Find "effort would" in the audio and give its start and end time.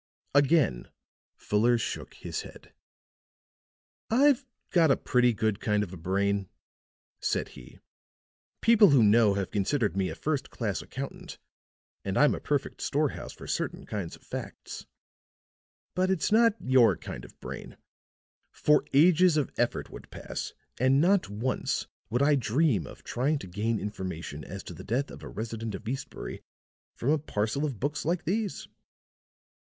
19.55-20.09